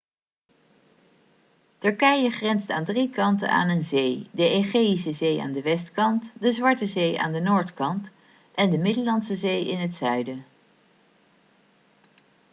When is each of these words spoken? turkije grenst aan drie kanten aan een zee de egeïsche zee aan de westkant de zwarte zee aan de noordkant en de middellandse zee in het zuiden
turkije 1.81 2.29
grenst 2.37 2.69
aan 2.69 2.83
drie 2.83 3.09
kanten 3.09 3.49
aan 3.49 3.69
een 3.69 3.83
zee 3.83 4.27
de 4.31 4.47
egeïsche 4.49 5.11
zee 5.13 5.41
aan 5.41 5.51
de 5.51 5.61
westkant 5.61 6.31
de 6.39 6.51
zwarte 6.51 6.87
zee 6.87 7.19
aan 7.19 7.31
de 7.31 7.39
noordkant 7.39 8.09
en 8.55 8.69
de 8.69 8.77
middellandse 8.77 9.35
zee 9.35 9.65
in 9.67 9.79
het 9.79 9.95
zuiden 9.95 10.45